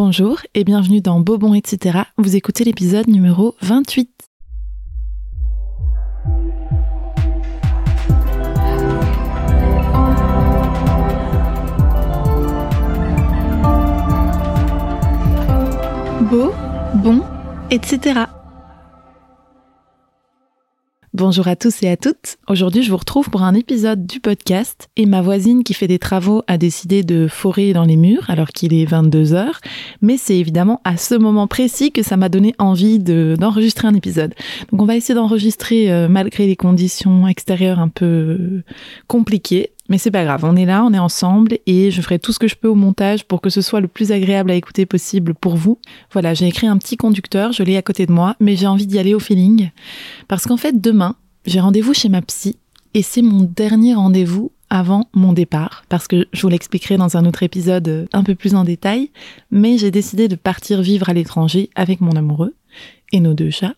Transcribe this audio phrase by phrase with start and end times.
[0.00, 2.02] Bonjour et bienvenue dans Bobon, etc.
[2.18, 4.08] Vous écoutez l'épisode numéro 28.
[16.30, 16.52] Beau,
[16.94, 17.24] bon,
[17.72, 18.20] etc.
[21.14, 22.36] Bonjour à tous et à toutes.
[22.48, 25.98] Aujourd'hui, je vous retrouve pour un épisode du podcast et ma voisine qui fait des
[25.98, 29.60] travaux a décidé de forer dans les murs alors qu'il est 22 heures.
[30.02, 34.34] Mais c'est évidemment à ce moment précis que ça m'a donné envie d'enregistrer un épisode.
[34.70, 38.62] Donc on va essayer d'enregistrer euh, malgré les conditions extérieures un peu
[39.06, 39.70] compliquées.
[39.88, 42.38] Mais c'est pas grave, on est là, on est ensemble et je ferai tout ce
[42.38, 45.34] que je peux au montage pour que ce soit le plus agréable à écouter possible
[45.34, 45.78] pour vous.
[46.12, 48.86] Voilà, j'ai écrit un petit conducteur, je l'ai à côté de moi, mais j'ai envie
[48.86, 49.70] d'y aller au feeling.
[50.28, 51.16] Parce qu'en fait, demain,
[51.46, 52.56] j'ai rendez-vous chez ma psy
[52.92, 57.24] et c'est mon dernier rendez-vous avant mon départ, parce que je vous l'expliquerai dans un
[57.24, 59.10] autre épisode un peu plus en détail,
[59.50, 62.54] mais j'ai décidé de partir vivre à l'étranger avec mon amoureux
[63.12, 63.74] et nos deux chats.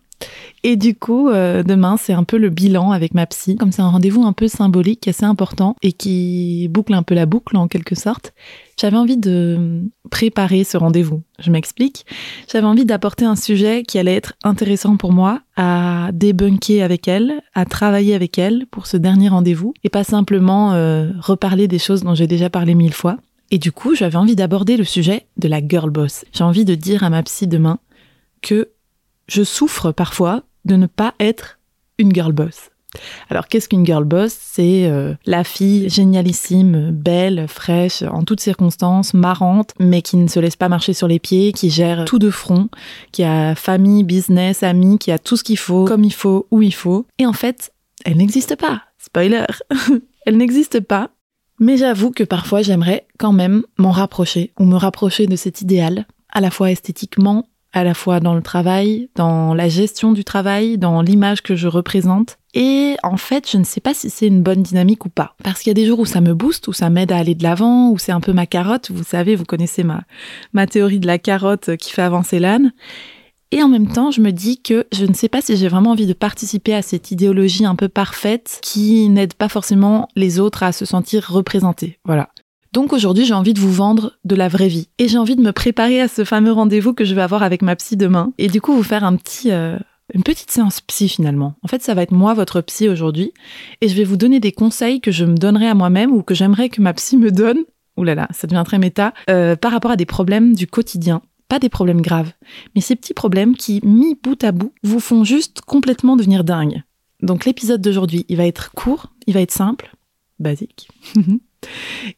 [0.63, 3.55] Et du coup, euh, demain, c'est un peu le bilan avec ma psy.
[3.55, 7.25] Comme c'est un rendez-vous un peu symbolique, assez important, et qui boucle un peu la
[7.25, 8.33] boucle en quelque sorte,
[8.79, 11.23] j'avais envie de préparer ce rendez-vous.
[11.39, 12.05] Je m'explique.
[12.51, 17.41] J'avais envie d'apporter un sujet qui allait être intéressant pour moi à débunker avec elle,
[17.55, 22.03] à travailler avec elle pour ce dernier rendez-vous, et pas simplement euh, reparler des choses
[22.03, 23.17] dont j'ai déjà parlé mille fois.
[23.49, 26.23] Et du coup, j'avais envie d'aborder le sujet de la girl boss.
[26.31, 27.79] J'ai envie de dire à ma psy demain
[28.41, 28.69] que
[29.27, 31.59] je souffre parfois de ne pas être
[31.97, 32.69] une girl boss.
[33.29, 34.35] Alors qu'est-ce qu'une girl boss?
[34.37, 40.39] C'est euh, la fille génialissime, belle, fraîche, en toutes circonstances, marrante, mais qui ne se
[40.39, 42.69] laisse pas marcher sur les pieds, qui gère tout de front,
[43.11, 46.61] qui a famille, business, amis, qui a tout ce qu'il faut, comme il faut, où
[46.61, 47.05] il faut.
[47.17, 47.71] Et en fait,
[48.03, 48.81] elle n'existe pas.
[48.97, 49.45] Spoiler
[50.25, 51.09] Elle n'existe pas.
[51.59, 56.05] Mais j'avoue que parfois j'aimerais quand même m'en rapprocher, ou me rapprocher de cet idéal,
[56.29, 60.77] à la fois esthétiquement à la fois dans le travail, dans la gestion du travail,
[60.77, 62.37] dans l'image que je représente.
[62.53, 65.35] Et en fait, je ne sais pas si c'est une bonne dynamique ou pas.
[65.43, 67.35] Parce qu'il y a des jours où ça me booste, où ça m'aide à aller
[67.35, 68.91] de l'avant, où c'est un peu ma carotte.
[68.91, 70.03] Vous savez, vous connaissez ma,
[70.51, 72.73] ma théorie de la carotte qui fait avancer l'âne.
[73.53, 75.91] Et en même temps, je me dis que je ne sais pas si j'ai vraiment
[75.91, 80.63] envie de participer à cette idéologie un peu parfaite qui n'aide pas forcément les autres
[80.63, 81.99] à se sentir représentés.
[82.05, 82.29] Voilà.
[82.73, 84.87] Donc aujourd'hui, j'ai envie de vous vendre de la vraie vie.
[84.97, 87.61] Et j'ai envie de me préparer à ce fameux rendez-vous que je vais avoir avec
[87.61, 88.31] ma psy demain.
[88.37, 89.77] Et du coup, vous faire un petit, euh,
[90.13, 91.55] une petite séance psy finalement.
[91.63, 93.33] En fait, ça va être moi, votre psy aujourd'hui.
[93.81, 96.33] Et je vais vous donner des conseils que je me donnerai à moi-même ou que
[96.33, 97.59] j'aimerais que ma psy me donne.
[97.97, 99.13] Ouh là là, ça devient très méta.
[99.29, 101.21] Euh, par rapport à des problèmes du quotidien.
[101.49, 102.31] Pas des problèmes graves,
[102.73, 106.83] mais ces petits problèmes qui, mis bout à bout, vous font juste complètement devenir dingue.
[107.21, 109.93] Donc l'épisode d'aujourd'hui, il va être court, il va être simple,
[110.39, 110.87] basique.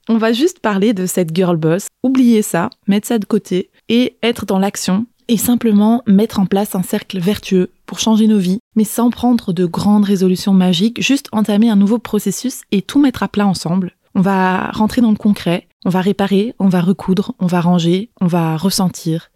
[0.09, 4.17] On va juste parler de cette girl boss, oublier ça, mettre ça de côté et
[4.23, 8.59] être dans l'action et simplement mettre en place un cercle vertueux pour changer nos vies,
[8.75, 13.23] mais sans prendre de grandes résolutions magiques, juste entamer un nouveau processus et tout mettre
[13.23, 13.95] à plat ensemble.
[14.15, 18.09] On va rentrer dans le concret, on va réparer, on va recoudre, on va ranger,
[18.21, 19.31] on va ressentir,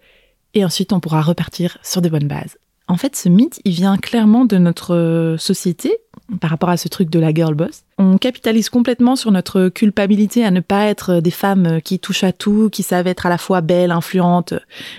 [0.53, 2.57] et ensuite on pourra repartir sur de bonnes bases.
[2.88, 5.97] En fait, ce mythe, il vient clairement de notre société
[6.40, 7.84] par rapport à ce truc de la girl boss.
[7.98, 12.32] On capitalise complètement sur notre culpabilité à ne pas être des femmes qui touchent à
[12.32, 14.54] tout, qui savent être à la fois belles, influentes,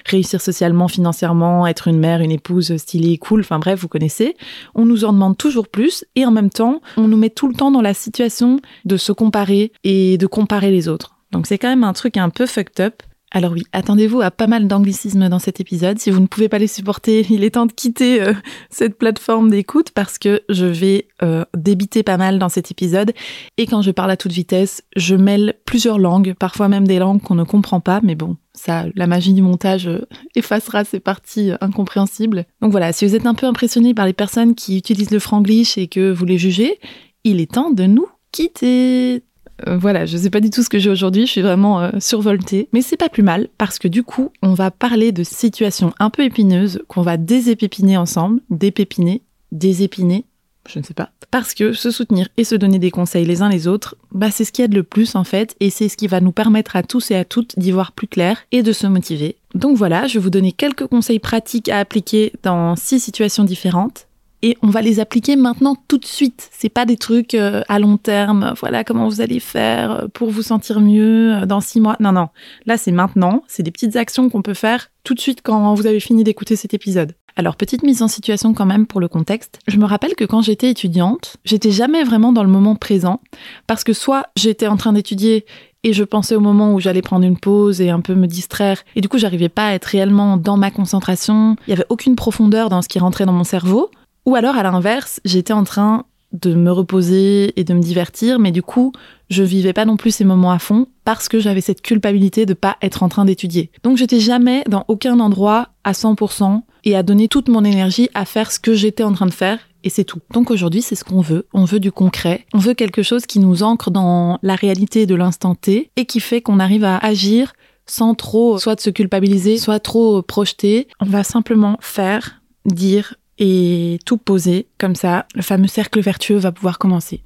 [0.07, 4.37] réussir socialement, financièrement, être une mère, une épouse stylée, cool, enfin bref, vous connaissez.
[4.75, 7.55] On nous en demande toujours plus et en même temps, on nous met tout le
[7.55, 11.17] temps dans la situation de se comparer et de comparer les autres.
[11.31, 13.03] Donc c'est quand même un truc un peu fucked up.
[13.31, 15.99] Alors oui, attendez-vous à pas mal d'anglicismes dans cet épisode.
[15.99, 18.33] Si vous ne pouvez pas les supporter, il est temps de quitter euh,
[18.71, 23.13] cette plateforme d'écoute parce que je vais euh, débiter pas mal dans cet épisode.
[23.59, 27.21] Et quand je parle à toute vitesse, je mêle plusieurs langues, parfois même des langues
[27.21, 31.53] qu'on ne comprend pas, mais bon, ça, la magie du montage euh, effacera ces parties
[31.61, 32.47] incompréhensibles.
[32.63, 35.77] Donc voilà, si vous êtes un peu impressionné par les personnes qui utilisent le franglish
[35.77, 36.79] et que vous les jugez,
[37.25, 39.23] il est temps de nous quitter.
[39.67, 41.91] Euh, voilà, je sais pas du tout ce que j'ai aujourd'hui, je suis vraiment euh,
[41.99, 42.69] survoltée.
[42.73, 46.11] Mais c'est pas plus mal parce que du coup, on va parler de situations un
[46.11, 49.23] peu épineuses qu'on va désépépiner ensemble, dépépiner,
[49.53, 50.25] désépiner,
[50.69, 51.11] je ne sais pas.
[51.31, 54.45] Parce que se soutenir et se donner des conseils les uns les autres, bah c'est
[54.45, 56.83] ce qui aide le plus en fait, et c'est ce qui va nous permettre à
[56.83, 59.37] tous et à toutes d'y voir plus clair et de se motiver.
[59.55, 64.08] Donc voilà, je vais vous donner quelques conseils pratiques à appliquer dans six situations différentes
[64.43, 66.49] et on va les appliquer maintenant tout de suite.
[66.53, 68.55] C'est pas des trucs euh, à long terme.
[68.61, 71.97] Voilà comment vous allez faire euh, pour vous sentir mieux euh, dans six mois.
[72.01, 72.29] Non, non.
[72.67, 73.43] Là, c'est maintenant.
[73.49, 76.55] C'est des petites actions qu'on peut faire tout de suite quand vous avez fini d'écouter
[76.55, 77.15] cet épisode.
[77.35, 79.61] Alors, petite mise en situation quand même pour le contexte.
[79.69, 83.21] Je me rappelle que quand j'étais étudiante, j'étais jamais vraiment dans le moment présent
[83.67, 85.47] parce que soit j'étais en train d'étudier
[85.85, 88.83] et je pensais au moment où j'allais prendre une pause et un peu me distraire.
[88.97, 91.57] Et du coup, j'arrivais pas à être réellement dans ma concentration.
[91.67, 93.91] Il y avait aucune profondeur dans ce qui rentrait dans mon cerveau.
[94.29, 98.53] Ou alors, à l'inverse, j'étais en train de me reposer et de me divertir, mais
[98.53, 98.93] du coup,
[99.31, 102.53] je vivais pas non plus ces moments à fond parce que j'avais cette culpabilité de
[102.53, 103.71] pas être en train d'étudier.
[103.85, 108.27] Donc j'étais jamais dans aucun endroit à 100% et à donner toute mon énergie à
[108.27, 110.21] faire ce que j'étais en train de faire et c'est tout.
[110.35, 111.47] Donc aujourd'hui, c'est ce qu'on veut.
[111.55, 112.45] On veut du concret.
[112.53, 116.21] On veut quelque chose qui nous ancre dans la réalité de l'instant T et qui
[116.21, 117.55] fait qu'on arrive à agir
[117.87, 120.87] sans trop soit de se culpabiliser, soit trop projeter.
[121.01, 125.27] On va simplement faire, dire et tout poser comme ça.
[125.35, 127.23] Le fameux cercle vertueux va pouvoir commencer.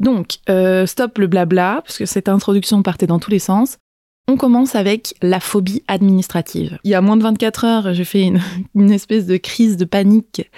[0.00, 3.78] Donc, euh, stop le blabla, parce que cette introduction partait dans tous les sens.
[4.30, 6.78] On commence avec la phobie administrative.
[6.84, 8.30] Il y a moins de 24 heures, j'ai fait
[8.74, 10.50] une, espèce de crise de panique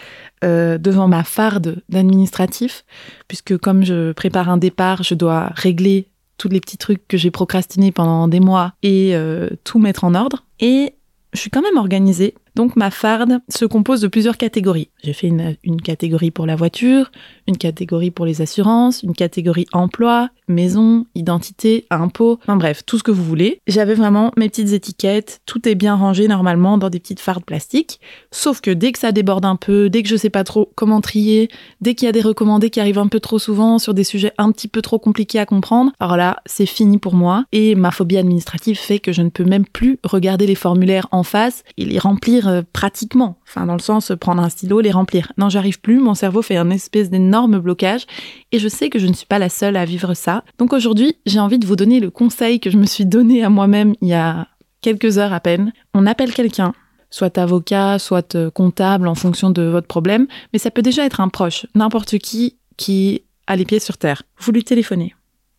[0.42, 2.84] euh, devant ma farde d'administratif,
[3.28, 7.30] puisque comme je prépare un départ, je dois régler tous les petits trucs que j'ai
[7.30, 10.44] procrastinés pendant des mois et euh, tout mettre en ordre.
[10.58, 10.94] Et
[11.32, 12.34] je suis quand même organisée.
[12.60, 14.90] Donc ma farde se compose de plusieurs catégories.
[15.02, 17.10] J'ai fait une, catégorie pour la voiture,
[17.48, 23.02] une catégorie pour les assurances, une catégorie emploi, maison, identité, impôts, enfin bref, tout ce
[23.02, 23.62] que vous voulez.
[23.66, 27.98] J'avais vraiment mes petites étiquettes, tout est bien rangé normalement dans des petites fardes plastiques,
[28.30, 31.00] sauf que dès que ça déborde un peu, dès que je sais pas trop comment
[31.00, 31.48] trier,
[31.80, 34.32] dès qu'il y a des recommandés qui arrivent un peu trop souvent sur des sujets
[34.36, 37.90] un petit peu trop compliqués à comprendre, alors là, c'est fini pour moi et ma
[37.90, 41.86] phobie administrative fait que je ne peux même plus regarder les formulaires en face et
[41.86, 45.32] les remplir euh, pratiquement, enfin dans le sens prendre un stylo, les remplir.
[45.38, 48.06] Non, j'arrive plus, mon cerveau fait un espèce d'énorme blocage
[48.52, 50.44] et je sais que je ne suis pas la seule à vivre ça.
[50.58, 53.50] Donc aujourd'hui, j'ai envie de vous donner le conseil que je me suis donné à
[53.50, 54.48] moi-même il y a
[54.82, 55.72] quelques heures à peine.
[55.94, 56.72] On appelle quelqu'un,
[57.10, 61.20] soit avocat, soit euh, comptable en fonction de votre problème, mais ça peut déjà être
[61.20, 64.22] un proche, n'importe qui qui a les pieds sur terre.
[64.38, 65.14] Vous lui téléphonez,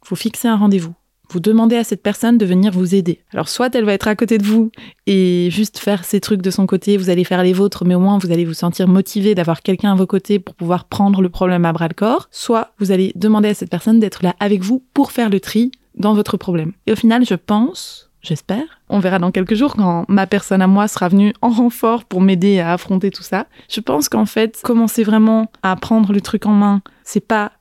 [0.07, 0.95] vous fixez un rendez-vous
[1.31, 3.22] vous demandez à cette personne de venir vous aider.
[3.33, 4.72] Alors soit elle va être à côté de vous
[5.07, 8.00] et juste faire ses trucs de son côté, vous allez faire les vôtres, mais au
[8.00, 11.30] moins vous allez vous sentir motivé d'avoir quelqu'un à vos côtés pour pouvoir prendre le
[11.30, 14.62] problème à bras le corps, soit vous allez demander à cette personne d'être là avec
[14.62, 16.74] vous pour faire le tri dans votre problème.
[16.88, 18.80] Et au final, je pense J'espère.
[18.88, 22.22] On verra dans quelques jours quand ma personne à moi sera venue en renfort pour
[22.22, 23.48] m'aider à affronter tout ça.
[23.68, 27.51] Je pense qu'en fait, commencer vraiment à prendre le truc en main, c'est pas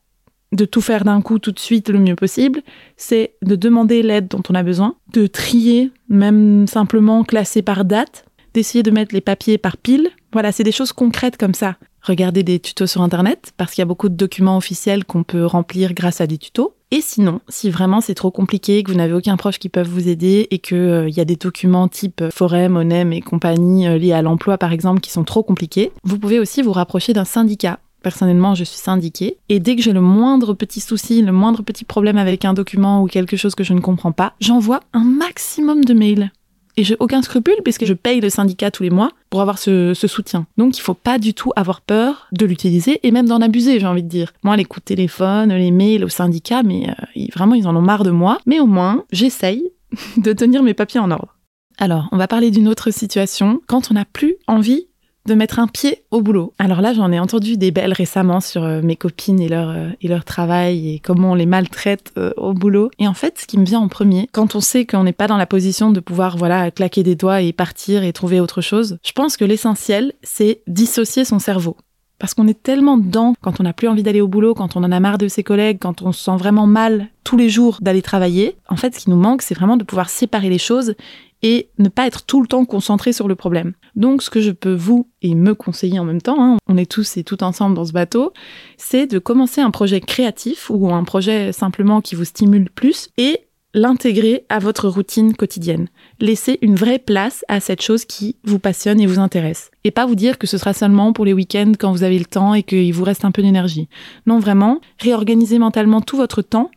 [0.52, 2.62] de tout faire d'un coup tout de suite le mieux possible,
[2.96, 8.24] c'est de demander l'aide dont on a besoin, de trier, même simplement classer par date,
[8.54, 10.10] d'essayer de mettre les papiers par pile.
[10.32, 11.76] Voilà, c'est des choses concrètes comme ça.
[12.02, 15.44] Regardez des tutos sur Internet, parce qu'il y a beaucoup de documents officiels qu'on peut
[15.44, 16.74] remplir grâce à des tutos.
[16.92, 20.08] Et sinon, si vraiment c'est trop compliqué, que vous n'avez aucun proche qui peut vous
[20.08, 24.12] aider et qu'il euh, y a des documents type Forem, ONEM et compagnie euh, liés
[24.12, 27.78] à l'emploi par exemple qui sont trop compliqués, vous pouvez aussi vous rapprocher d'un syndicat
[28.02, 29.36] Personnellement, je suis syndiquée.
[29.48, 33.02] Et dès que j'ai le moindre petit souci, le moindre petit problème avec un document
[33.02, 36.32] ou quelque chose que je ne comprends pas, j'envoie un maximum de mails.
[36.76, 39.92] Et j'ai aucun scrupule puisque je paye le syndicat tous les mois pour avoir ce,
[39.94, 40.46] soutien.
[40.56, 43.86] Donc il faut pas du tout avoir peur de l'utiliser et même d'en abuser, j'ai
[43.86, 44.32] envie de dire.
[44.44, 47.82] Moi, les coups de téléphone, les mails au syndicat, mais euh, vraiment, ils en ont
[47.82, 48.38] marre de moi.
[48.46, 49.70] Mais au moins, j'essaye
[50.16, 51.36] de tenir mes papiers en ordre.
[51.76, 53.60] Alors, on va parler d'une autre situation.
[53.66, 54.86] Quand on n'a plus envie
[55.26, 56.52] de mettre un pied au boulot.
[56.58, 59.90] Alors là, j'en ai entendu des belles récemment sur euh, mes copines et leur, euh,
[60.00, 62.90] et leur travail et comment on les maltraite euh, au boulot.
[62.98, 65.26] Et en fait, ce qui me vient en premier, quand on sait qu'on n'est pas
[65.26, 68.98] dans la position de pouvoir voilà claquer des doigts et partir et trouver autre chose,
[69.04, 71.76] je pense que l'essentiel, c'est dissocier son cerveau.
[72.18, 74.84] Parce qu'on est tellement dedans quand on n'a plus envie d'aller au boulot, quand on
[74.84, 77.78] en a marre de ses collègues, quand on se sent vraiment mal tous les jours
[77.80, 78.56] d'aller travailler.
[78.68, 80.94] En fait, ce qui nous manque, c'est vraiment de pouvoir séparer les choses
[81.42, 83.72] et ne pas être tout le temps concentré sur le problème.
[83.96, 86.90] Donc ce que je peux vous et me conseiller en même temps, hein, on est
[86.90, 88.32] tous et tout ensemble dans ce bateau,
[88.76, 93.46] c'est de commencer un projet créatif ou un projet simplement qui vous stimule plus et
[93.72, 95.88] l'intégrer à votre routine quotidienne.
[96.18, 99.70] Laissez une vraie place à cette chose qui vous passionne et vous intéresse.
[99.84, 102.24] Et pas vous dire que ce sera seulement pour les week-ends quand vous avez le
[102.24, 103.88] temps et qu'il vous reste un peu d'énergie.
[104.26, 106.70] Non, vraiment, réorganisez mentalement tout votre temps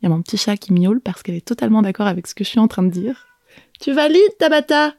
[0.00, 2.34] il y a mon petit chat qui miaule parce qu'elle est totalement d'accord avec ce
[2.34, 3.26] que je suis en train de dire.
[3.80, 4.94] Tu valides, Tabata?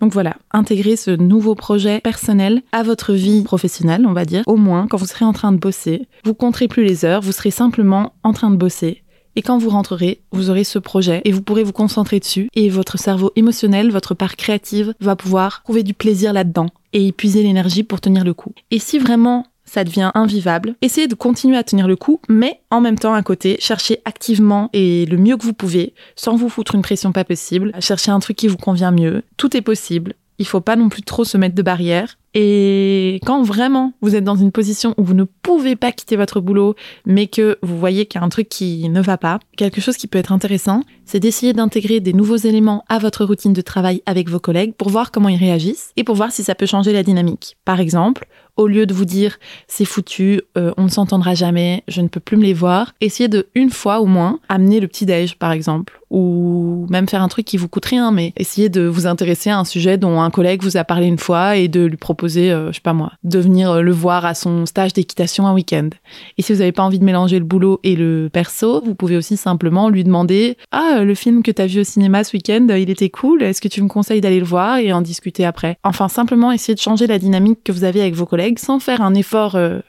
[0.00, 4.42] Donc voilà, intégrer ce nouveau projet personnel à votre vie professionnelle, on va dire.
[4.46, 7.32] Au moins, quand vous serez en train de bosser, vous compterez plus les heures, vous
[7.32, 9.02] serez simplement en train de bosser.
[9.36, 12.48] Et quand vous rentrerez, vous aurez ce projet et vous pourrez vous concentrer dessus.
[12.54, 17.42] Et votre cerveau émotionnel, votre part créative, va pouvoir trouver du plaisir là-dedans et épuiser
[17.42, 18.52] l'énergie pour tenir le coup.
[18.70, 20.74] Et si vraiment ça devient invivable.
[20.82, 24.68] Essayez de continuer à tenir le coup, mais en même temps à côté, cherchez activement
[24.72, 28.18] et le mieux que vous pouvez, sans vous foutre une pression pas possible, chercher un
[28.18, 29.22] truc qui vous convient mieux.
[29.36, 30.14] Tout est possible.
[30.40, 32.16] Il faut pas non plus trop se mettre de barrières.
[32.32, 36.40] Et quand vraiment vous êtes dans une position où vous ne pouvez pas quitter votre
[36.40, 39.80] boulot, mais que vous voyez qu'il y a un truc qui ne va pas, quelque
[39.80, 43.60] chose qui peut être intéressant, c'est d'essayer d'intégrer des nouveaux éléments à votre routine de
[43.60, 46.66] travail avec vos collègues pour voir comment ils réagissent et pour voir si ça peut
[46.66, 47.56] changer la dynamique.
[47.64, 48.26] Par exemple,
[48.56, 49.38] au lieu de vous dire
[49.68, 53.28] c'est foutu, euh, on ne s'entendra jamais, je ne peux plus me les voir, essayez
[53.28, 57.28] de une fois au moins amener le petit déj par exemple ou même faire un
[57.28, 60.30] truc qui vous coûte rien mais essayez de vous intéresser à un sujet dont un
[60.30, 63.12] collègue vous a parlé une fois et de lui proposer euh, je sais pas moi,
[63.24, 65.90] de venir euh, le voir à son stage d'équitation un week-end.
[66.38, 69.16] Et si vous n'avez pas envie de mélanger le boulot et le perso, vous pouvez
[69.16, 72.66] aussi simplement lui demander "Ah, le film que tu as vu au cinéma ce week-end,
[72.70, 75.76] il était cool, est-ce que tu me conseilles d'aller le voir et en discuter après
[75.84, 79.00] Enfin simplement essayer de changer la dynamique que vous avez avec vos collègues sans faire
[79.02, 79.80] un effort euh,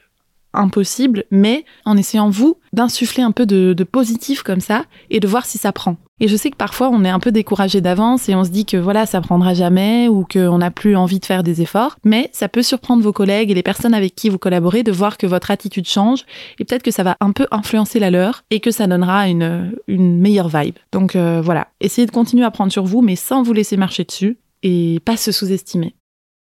[0.54, 5.44] impossible, mais en essayant vous d'insuffler un peu de, positif comme ça et de voir
[5.44, 5.96] si ça prend.
[6.20, 8.64] Et je sais que parfois on est un peu découragé d'avance et on se dit
[8.64, 12.30] que voilà, ça prendra jamais ou qu'on n'a plus envie de faire des efforts, mais
[12.32, 15.26] ça peut surprendre vos collègues et les personnes avec qui vous collaborez de voir que
[15.26, 16.24] votre attitude change
[16.58, 19.72] et peut-être que ça va un peu influencer la leur et que ça donnera une,
[19.88, 20.76] meilleure vibe.
[20.92, 24.04] Donc euh, voilà, essayez de continuer à prendre sur vous mais sans vous laisser marcher
[24.04, 25.94] dessus et pas se sous-estimer.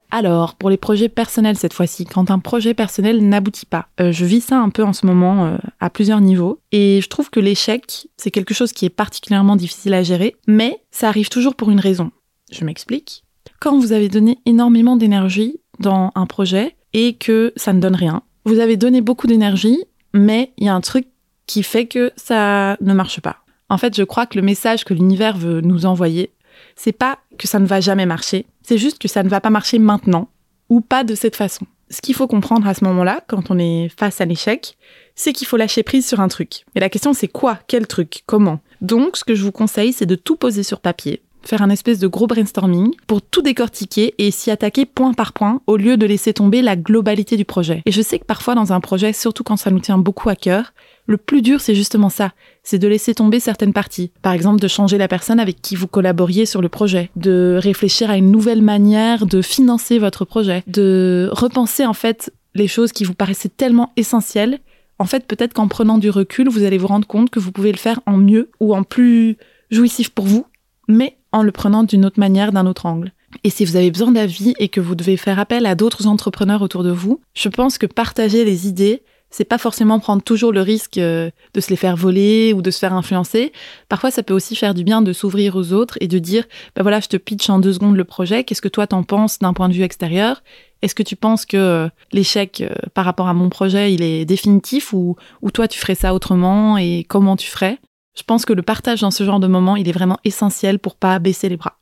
[0.10, 4.26] Alors, pour les projets personnels cette fois-ci, quand un projet personnel n'aboutit pas, euh, je
[4.26, 7.42] vis ça un peu en ce moment euh, à plusieurs niveaux, et je trouve que
[7.42, 11.72] l'échec, c'est quelque chose qui est particulièrement difficile à gérer, mais ça arrive toujours pour
[11.72, 12.12] une raison.
[12.52, 13.24] Je m'explique.
[13.60, 18.24] Quand vous avez donné énormément d'énergie dans un projet et que ça ne donne rien,
[18.46, 19.84] vous avez donné beaucoup d'énergie,
[20.14, 21.08] mais il y a un truc
[21.48, 23.38] qui fait que ça ne marche pas.
[23.70, 26.32] En fait, je crois que le message que l'univers veut nous envoyer,
[26.76, 29.50] c'est pas que ça ne va jamais marcher, c'est juste que ça ne va pas
[29.50, 30.30] marcher maintenant
[30.68, 31.66] ou pas de cette façon.
[31.90, 34.78] Ce qu'il faut comprendre à ce moment-là, quand on est face à l'échec,
[35.16, 36.66] c'est qu'il faut lâcher prise sur un truc.
[36.76, 37.60] Et la question c'est quoi?
[37.68, 38.24] Quel truc?
[38.26, 38.60] Comment?
[38.82, 42.00] Donc ce que je vous conseille, c'est de tout poser sur papier, faire un espèce
[42.00, 46.06] de gros brainstorming pour tout décortiquer et s'y attaquer point par point au lieu de
[46.06, 47.82] laisser tomber la globalité du projet.
[47.86, 50.36] Et je sais que parfois dans un projet, surtout quand ça nous tient beaucoup à
[50.36, 50.74] cœur,
[51.06, 54.12] le plus dur c'est justement ça, c'est de laisser tomber certaines parties.
[54.22, 58.10] Par exemple, de changer la personne avec qui vous collaboriez sur le projet, de réfléchir
[58.10, 63.06] à une nouvelle manière de financer votre projet, de repenser en fait les choses qui
[63.06, 64.60] vous paraissaient tellement essentielles.
[65.00, 67.72] En fait, peut-être qu'en prenant du recul, vous allez vous rendre compte que vous pouvez
[67.72, 69.38] le faire en mieux ou en plus
[69.70, 70.46] jouissif pour vous,
[70.88, 73.12] mais en le prenant d'une autre manière, d'un autre angle.
[73.44, 76.62] Et si vous avez besoin d'avis et que vous devez faire appel à d'autres entrepreneurs
[76.62, 80.62] autour de vous, je pense que partager les idées, c'est pas forcément prendre toujours le
[80.62, 83.52] risque euh, de se les faire voler ou de se faire influencer.
[83.90, 86.82] Parfois, ça peut aussi faire du bien de s'ouvrir aux autres et de dire, ben
[86.82, 88.44] voilà, je te pitch en deux secondes le projet.
[88.44, 90.42] Qu'est-ce que toi t'en penses d'un point de vue extérieur?
[90.82, 94.26] Est-ce que tu penses que euh, l'échec euh, par rapport à mon projet, il est
[94.26, 97.80] définitif ou, ou toi tu ferais ça autrement et comment tu ferais?
[98.18, 100.96] Je pense que le partage dans ce genre de moment, il est vraiment essentiel pour
[100.96, 101.78] pas baisser les bras.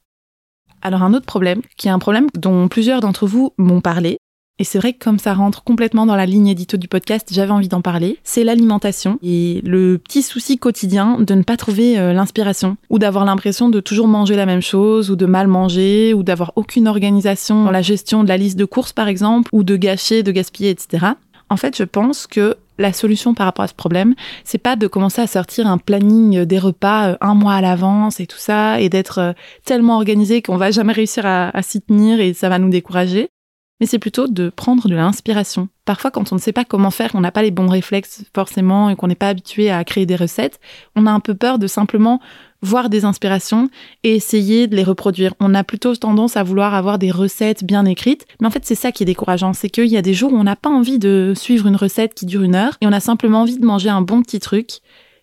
[0.81, 4.17] Alors un autre problème, qui est un problème dont plusieurs d'entre vous m'ont parlé,
[4.57, 7.51] et c'est vrai que comme ça rentre complètement dans la ligne édito du podcast, j'avais
[7.51, 8.19] envie d'en parler.
[8.23, 13.25] C'est l'alimentation et le petit souci quotidien de ne pas trouver euh, l'inspiration ou d'avoir
[13.25, 17.65] l'impression de toujours manger la même chose ou de mal manger ou d'avoir aucune organisation
[17.65, 20.69] dans la gestion de la liste de courses par exemple ou de gâcher, de gaspiller,
[20.69, 21.07] etc.
[21.49, 24.87] En fait, je pense que la solution par rapport à ce problème, c'est pas de
[24.87, 28.79] commencer à sortir un planning des repas euh, un mois à l'avance et tout ça,
[28.79, 29.33] et d'être euh,
[29.65, 33.29] tellement organisé qu'on va jamais réussir à s'y tenir et ça va nous décourager
[33.79, 35.67] mais c'est plutôt de prendre de l'inspiration.
[35.83, 38.89] Parfois, quand on ne sait pas comment faire, qu'on n'a pas les bons réflexes forcément
[38.89, 40.59] et qu'on n'est pas habitué à créer des recettes,
[40.95, 42.21] on a un peu peur de simplement
[42.65, 43.69] voir des inspirations
[44.03, 45.33] et essayer de les reproduire.
[45.39, 48.75] On a plutôt tendance à vouloir avoir des recettes bien écrites, mais en fait, c'est
[48.75, 50.99] ça qui est décourageant, c'est qu'il y a des jours où on n'a pas envie
[50.99, 53.89] de suivre une recette qui dure une heure et on a simplement envie de manger
[53.89, 54.79] un bon petit truc.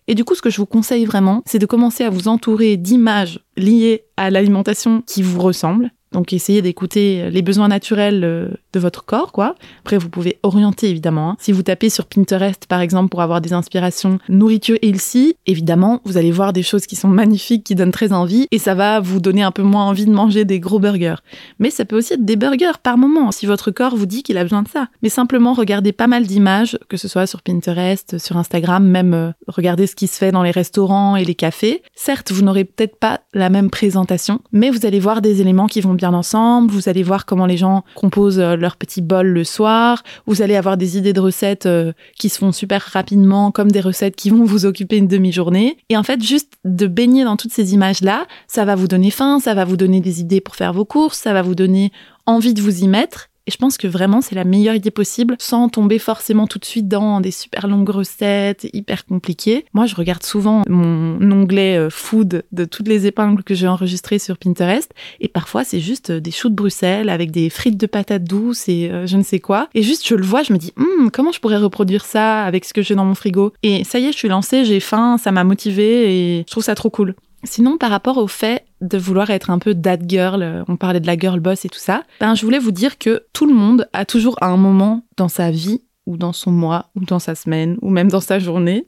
[0.07, 2.75] Et du coup, ce que je vous conseille vraiment, c'est de commencer à vous entourer
[2.75, 8.79] d'images liées à l'alimentation qui vous ressemblent donc essayez d'écouter les besoins naturels euh, de
[8.79, 9.55] votre corps, quoi.
[9.81, 11.31] Après, vous pouvez orienter évidemment.
[11.31, 11.35] Hein.
[11.39, 16.17] Si vous tapez sur Pinterest, par exemple, pour avoir des inspirations nourriture healthy, évidemment, vous
[16.17, 19.19] allez voir des choses qui sont magnifiques, qui donnent très envie, et ça va vous
[19.19, 21.15] donner un peu moins envie de manger des gros burgers.
[21.59, 24.37] Mais ça peut aussi être des burgers par moment, si votre corps vous dit qu'il
[24.37, 24.87] a besoin de ça.
[25.01, 29.31] Mais simplement regardez pas mal d'images, que ce soit sur Pinterest, sur Instagram, même euh,
[29.47, 31.83] regardez ce qui se fait dans les restaurants et les cafés.
[31.95, 35.81] Certes, vous n'aurez peut-être pas la même présentation, mais vous allez voir des éléments qui
[35.81, 39.43] vont bien ensemble, vous allez voir comment les gens composent euh, leur petit bol le
[39.43, 43.71] soir, vous allez avoir des idées de recettes euh, qui se font super rapidement, comme
[43.71, 45.77] des recettes qui vont vous occuper une demi-journée.
[45.89, 49.39] Et en fait, juste de baigner dans toutes ces images-là, ça va vous donner faim,
[49.39, 51.91] ça va vous donner des idées pour faire vos courses, ça va vous donner
[52.25, 53.29] envie de vous y mettre.
[53.45, 56.65] Et je pense que vraiment, c'est la meilleure idée possible sans tomber forcément tout de
[56.65, 59.65] suite dans des super longues recettes hyper compliquées.
[59.73, 64.19] Moi, je regarde souvent mon onglet euh, food de toutes les épingles que j'ai enregistrées
[64.19, 64.93] sur Pinterest.
[65.19, 68.69] Et parfois, c'est juste euh, des choux de Bruxelles avec des frites de patates douces
[68.69, 69.67] et euh, je ne sais quoi.
[69.73, 72.63] Et juste, je le vois, je me dis, hum, comment je pourrais reproduire ça avec
[72.63, 73.51] ce que j'ai dans mon frigo?
[73.61, 76.63] Et ça y est, je suis lancée, j'ai faim, ça m'a motivée et je trouve
[76.63, 77.13] ça trop cool.
[77.43, 80.99] Sinon, par rapport au fait de vouloir être un peu that girl, euh, on parlait
[80.99, 83.53] de la girl boss et tout ça, ben, je voulais vous dire que tout le
[83.53, 87.35] monde a toujours un moment dans sa vie, ou dans son mois, ou dans sa
[87.35, 88.87] semaine, ou même dans sa journée,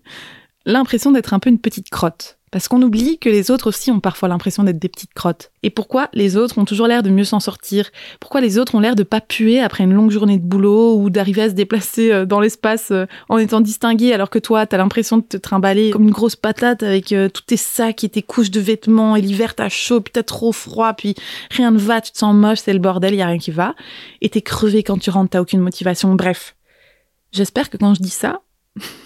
[0.65, 2.37] l'impression d'être un peu une petite crotte.
[2.55, 5.51] Parce qu'on oublie que les autres aussi ont parfois l'impression d'être des petites crottes.
[5.61, 7.91] Et pourquoi les autres ont toujours l'air de mieux s'en sortir?
[8.21, 11.09] Pourquoi les autres ont l'air de pas puer après une longue journée de boulot ou
[11.09, 14.77] d'arriver à se déplacer euh, dans l'espace euh, en étant distingué alors que toi, t'as
[14.77, 18.21] l'impression de te trimballer comme une grosse patate avec euh, tous tes sacs et tes
[18.21, 21.13] couches de vêtements et l'hiver t'as chaud, puis t'as trop froid, puis
[21.51, 23.75] rien ne va, tu te sens moche, c'est le bordel, y a rien qui va.
[24.21, 26.15] Et t'es crevé quand tu rentres, t'as aucune motivation.
[26.15, 26.55] Bref.
[27.33, 28.39] J'espère que quand je dis ça,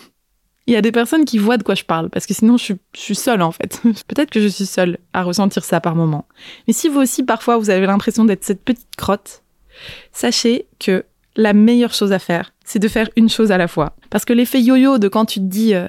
[0.70, 2.74] il y a des personnes qui voient de quoi je parle, parce que sinon je
[2.94, 3.82] suis, seule en fait.
[4.08, 6.28] Peut-être que je suis seule à ressentir ça par moment.
[6.68, 9.42] Mais si vous aussi parfois vous avez l'impression d'être cette petite crotte,
[10.12, 13.96] sachez que la meilleure chose à faire, c'est de faire une chose à la fois.
[14.12, 15.88] Parce que l'effet yo-yo de quand tu te dis, euh,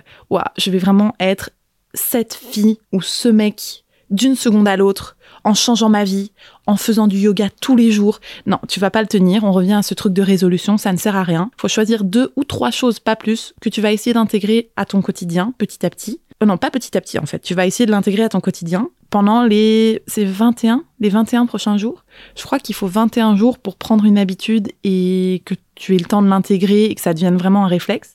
[0.57, 1.51] je vais vraiment être
[1.93, 6.33] cette fille ou ce mec d'une seconde à l'autre, en changeant ma vie,
[6.67, 8.21] en faisant du yoga tous les jours.
[8.47, 9.45] Non, tu vas pas le tenir.
[9.45, 11.51] On revient à ce truc de résolution, ça ne sert à rien.
[11.57, 15.03] Faut choisir deux ou trois choses, pas plus, que tu vas essayer d'intégrer à ton
[15.03, 16.21] quotidien, petit à petit.
[16.43, 17.41] Euh, non, pas petit à petit en fait.
[17.41, 21.77] Tu vas essayer de l'intégrer à ton quotidien pendant les c'est 21, les 21 prochains
[21.77, 22.05] jours.
[22.37, 26.05] Je crois qu'il faut 21 jours pour prendre une habitude et que tu aies le
[26.05, 28.15] temps de l'intégrer et que ça devienne vraiment un réflexe.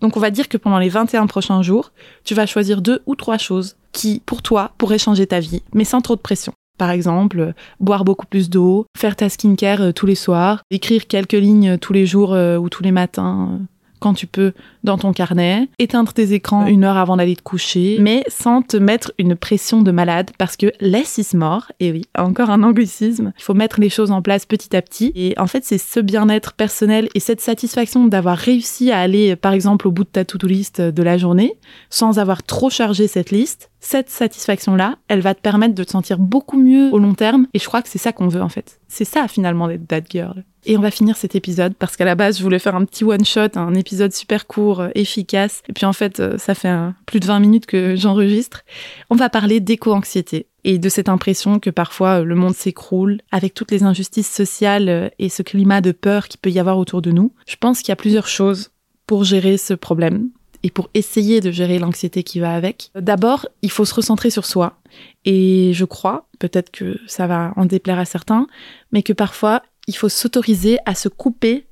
[0.00, 1.92] Donc on va dire que pendant les 21 prochains jours,
[2.24, 5.84] tu vas choisir deux ou trois choses qui, pour toi, pourraient changer ta vie, mais
[5.84, 6.52] sans trop de pression.
[6.80, 11.34] Par exemple, boire beaucoup plus d'eau, faire ta skincare euh, tous les soirs, écrire quelques
[11.34, 13.64] lignes tous les jours euh, ou tous les matins euh,
[13.98, 17.98] quand tu peux dans ton carnet, éteindre tes écrans une heure avant d'aller te coucher,
[18.00, 22.06] mais sans te mettre une pression de malade parce que less is more, et oui,
[22.16, 25.12] encore un anglicisme, il faut mettre les choses en place petit à petit.
[25.14, 29.52] Et en fait, c'est ce bien-être personnel et cette satisfaction d'avoir réussi à aller, par
[29.52, 31.58] exemple, au bout de ta to-do list de la journée,
[31.90, 36.18] sans avoir trop chargé cette liste, cette satisfaction-là, elle va te permettre de te sentir
[36.18, 37.46] beaucoup mieux au long terme.
[37.54, 38.78] Et je crois que c'est ça qu'on veut en fait.
[38.88, 40.44] C'est ça finalement d'être that girl.
[40.66, 43.04] Et on va finir cet épisode parce qu'à la base, je voulais faire un petit
[43.04, 45.62] one-shot, un épisode super court, euh, efficace.
[45.68, 46.74] Et puis en fait, euh, ça fait
[47.06, 48.62] plus de 20 minutes que j'enregistre.
[49.08, 53.54] On va parler d'éco-anxiété et de cette impression que parfois euh, le monde s'écroule avec
[53.54, 57.10] toutes les injustices sociales et ce climat de peur qui peut y avoir autour de
[57.10, 57.32] nous.
[57.48, 58.70] Je pense qu'il y a plusieurs choses
[59.06, 60.28] pour gérer ce problème
[60.62, 62.90] et pour essayer de gérer l'anxiété qui va avec.
[62.94, 64.78] D'abord, il faut se recentrer sur soi.
[65.24, 68.46] Et je crois, peut-être que ça va en déplaire à certains,
[68.92, 71.66] mais que parfois, il faut s'autoriser à se couper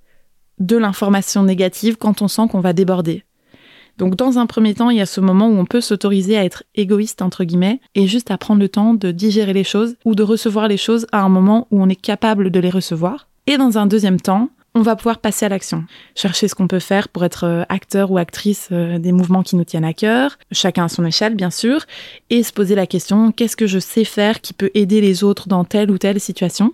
[0.58, 3.24] de l'information négative quand on sent qu'on va déborder.
[3.98, 6.44] Donc dans un premier temps, il y a ce moment où on peut s'autoriser à
[6.44, 10.14] être égoïste entre guillemets et juste à prendre le temps de digérer les choses ou
[10.14, 13.28] de recevoir les choses à un moment où on est capable de les recevoir.
[13.48, 15.84] Et dans un deuxième temps, on va pouvoir passer à l'action.
[16.14, 19.56] Chercher ce qu'on peut faire pour être euh, acteur ou actrice euh, des mouvements qui
[19.56, 21.84] nous tiennent à cœur, chacun à son échelle bien sûr,
[22.30, 25.48] et se poser la question qu'est-ce que je sais faire qui peut aider les autres
[25.48, 26.72] dans telle ou telle situation?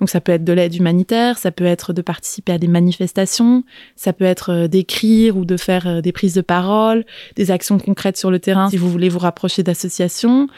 [0.00, 3.64] Donc ça peut être de l'aide humanitaire, ça peut être de participer à des manifestations,
[3.96, 8.18] ça peut être euh, d'écrire ou de faire des prises de parole, des actions concrètes
[8.18, 10.48] sur le terrain si vous voulez vous rapprocher d'associations,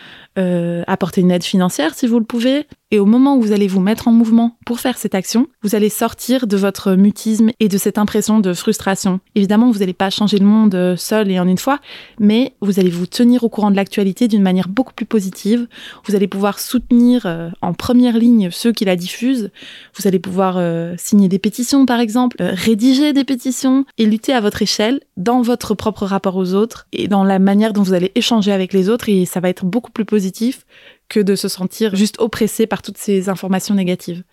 [0.87, 3.80] apporter une aide financière si vous le pouvez, et au moment où vous allez vous
[3.80, 7.79] mettre en mouvement pour faire cette action, vous allez sortir de votre mutisme et de
[7.79, 9.20] cette impression de frustration.
[9.35, 11.79] Évidemment, vous n'allez pas changer le monde euh, seul et en une fois,
[12.18, 15.66] mais vous allez vous tenir au courant de l'actualité d'une manière beaucoup plus positive.
[16.05, 19.51] Vous allez pouvoir soutenir euh, en première ligne ceux qui la diffusent.
[19.96, 24.40] Vous allez pouvoir euh, signer des pétitions, par exemple, rédiger des pétitions et lutter à
[24.40, 28.12] votre échelle dans votre propre rapport aux autres et dans la manière dont vous allez
[28.14, 30.64] échanger avec les autres et ça va être beaucoup plus positif
[31.09, 34.25] que de se sentir juste oppressé par toutes ces informations négatives.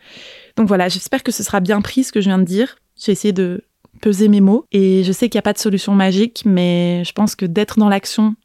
[0.58, 2.78] Donc voilà, j'espère que ce sera bien pris ce que je viens de dire.
[2.98, 3.64] J'ai essayé de
[4.02, 7.14] peser mes mots et je sais qu'il n'y a pas de solution magique, mais je
[7.14, 8.36] pense que d'être dans l'action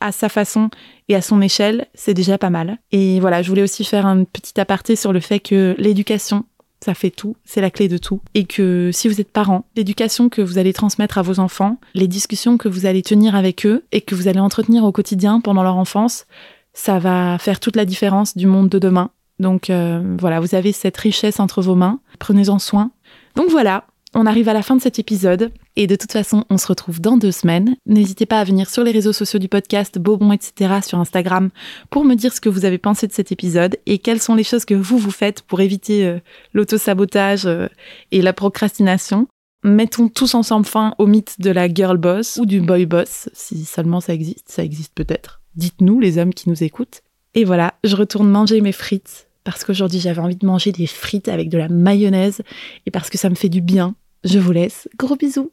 [0.00, 0.70] à sa façon
[1.08, 2.78] et à son échelle, c'est déjà pas mal.
[2.92, 6.44] Et voilà, je voulais aussi faire un petit aparté sur le fait que l'éducation,
[6.84, 8.20] ça fait tout, c'est la clé de tout.
[8.34, 12.08] Et que si vous êtes parent, l'éducation que vous allez transmettre à vos enfants, les
[12.08, 15.62] discussions que vous allez tenir avec eux et que vous allez entretenir au quotidien pendant
[15.62, 16.26] leur enfance,
[16.74, 19.10] ça va faire toute la différence du monde de demain.
[19.38, 22.90] Donc euh, voilà, vous avez cette richesse entre vos mains, prenez-en soin.
[23.36, 23.84] Donc voilà,
[24.16, 27.00] On arrive à la fin de cet épisode et de toute façon, on se retrouve
[27.00, 27.74] dans deux semaines.
[27.84, 30.74] N'hésitez pas à venir sur les réseaux sociaux du podcast, Bobon, etc.
[30.86, 31.50] sur Instagram
[31.90, 34.44] pour me dire ce que vous avez pensé de cet épisode et quelles sont les
[34.44, 36.20] choses que vous vous faites pour éviter euh,
[36.52, 37.66] l'autosabotage euh,
[38.12, 39.26] et la procrastination.
[39.64, 43.64] Mettons tous ensemble fin au mythe de la girl boss ou du boy boss, si
[43.64, 45.40] seulement ça existe, ça existe peut-être.
[45.56, 47.02] Dites-nous, les hommes qui nous écoutent.
[47.34, 51.28] Et voilà, je retourne manger mes frites parce qu'aujourd'hui j'avais envie de manger des frites
[51.28, 52.42] avec de la mayonnaise
[52.86, 53.94] et parce que ça me fait du bien.
[54.24, 54.88] Je vous laisse.
[54.96, 55.52] Gros bisous